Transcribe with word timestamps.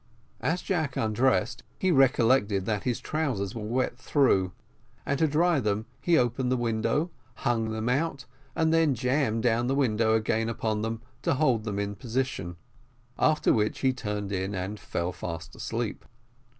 As 0.39 0.63
Jack 0.63 0.97
undressed, 0.97 1.61
he 1.77 1.91
recollected 1.91 2.65
that 2.65 2.85
his 2.85 2.99
trousers 2.99 3.53
were 3.53 3.61
wet 3.61 3.99
through, 3.99 4.51
and 5.05 5.19
to 5.19 5.27
dry 5.27 5.59
them 5.59 5.85
he 6.01 6.17
opened 6.17 6.51
the 6.51 6.57
window, 6.57 7.11
hung 7.35 7.69
them 7.69 7.87
out, 7.87 8.25
and 8.55 8.73
then 8.73 8.95
jammed 8.95 9.43
down 9.43 9.67
the 9.67 9.75
window 9.75 10.15
again 10.15 10.49
upon 10.49 10.81
them, 10.81 11.03
to 11.21 11.35
hold 11.35 11.65
them 11.65 11.77
in 11.77 11.89
their 11.89 11.95
position, 11.97 12.55
after 13.19 13.53
which 13.53 13.81
he 13.81 13.93
turned 13.93 14.31
in 14.31 14.55
and 14.55 14.79
fell 14.79 15.11
fast 15.11 15.55
asleep. 15.55 16.03